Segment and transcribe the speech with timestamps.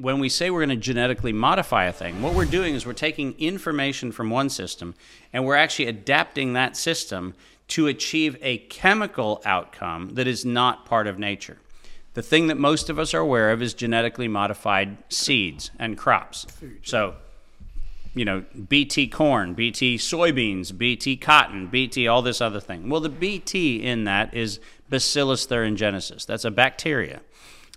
[0.00, 2.92] when we say we're going to genetically modify a thing, what we're doing is we're
[2.92, 4.94] taking information from one system
[5.32, 7.34] and we're actually adapting that system
[7.68, 11.58] to achieve a chemical outcome that is not part of nature.
[12.14, 16.46] The thing that most of us are aware of is genetically modified seeds and crops.
[16.82, 17.14] So,
[18.14, 22.88] you know, BT corn, BT soybeans, BT cotton, BT all this other thing.
[22.88, 24.58] Well, the BT in that is
[24.88, 26.24] Bacillus thuringiensis.
[26.24, 27.20] That's a bacteria.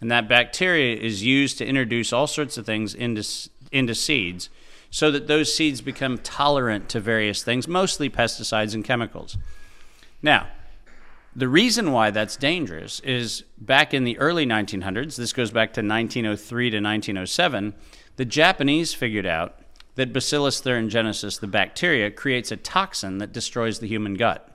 [0.02, 3.23] And that bacteria is used to introduce all sorts of things into,
[3.71, 4.50] into seeds
[4.89, 9.37] so that those seeds become tolerant to various things, mostly pesticides and chemicals.
[10.21, 10.47] Now,
[11.33, 15.82] the reason why that's dangerous is back in the early 1900s, this goes back to
[15.82, 17.74] 1903 to 1907,
[18.18, 19.60] the Japanese figured out
[19.96, 24.50] that Bacillus thuringiensis, the bacteria, creates a toxin that destroys the human gut.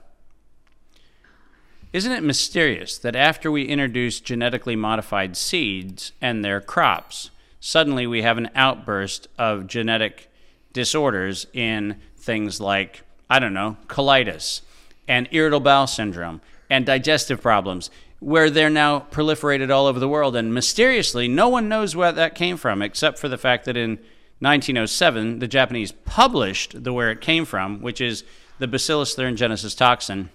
[1.93, 7.29] Isn't it mysterious that after we introduce genetically modified seeds and their crops,
[7.61, 10.29] suddenly we have an outburst of genetic
[10.73, 14.61] disorders in things like, I don't know, colitis
[15.07, 20.35] and irritable bowel syndrome and digestive problems, where they're now proliferated all over the world.
[20.35, 23.91] And mysteriously, no one knows where that came from, except for the fact that in
[24.39, 28.25] 1907, the Japanese published the where it came from, which is
[28.59, 30.29] the Bacillus thuringiensis toxin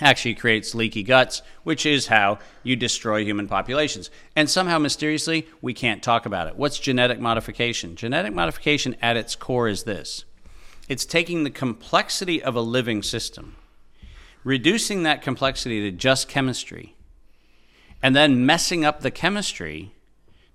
[0.00, 4.10] actually creates leaky guts, which is how you destroy human populations.
[4.34, 6.56] And somehow, mysteriously, we can't talk about it.
[6.56, 7.96] What's genetic modification?
[7.96, 10.24] Genetic modification at its core is this
[10.88, 13.56] it's taking the complexity of a living system
[14.44, 16.94] reducing that complexity to just chemistry,
[18.02, 19.92] and then messing up the chemistry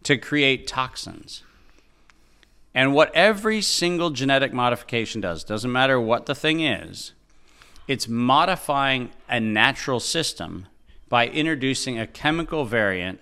[0.03, 1.43] to create toxins.
[2.73, 7.13] And what every single genetic modification does, doesn't matter what the thing is,
[7.87, 10.67] it's modifying a natural system
[11.09, 13.19] by introducing a chemical variant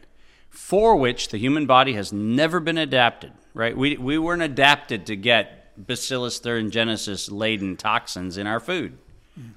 [0.49, 3.75] for which the human body has never been adapted, right?
[3.75, 8.97] We, we weren't adapted to get Bacillus thuringiensis laden toxins in our food.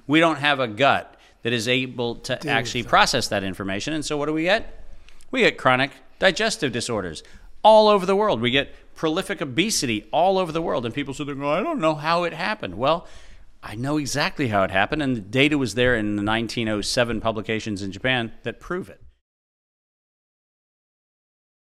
[0.07, 3.93] We don't have a gut that is able to Deal actually process that information.
[3.93, 4.83] And so what do we get?
[5.29, 7.23] We get chronic digestive disorders
[7.63, 8.41] all over the world.
[8.41, 10.85] We get prolific obesity all over the world.
[10.85, 12.75] And people say, I don't know how it happened.
[12.75, 13.07] Well,
[13.69, 17.81] I know exactly how it happened, and the data was there in the 1907 publications
[17.81, 19.01] in Japan that prove it.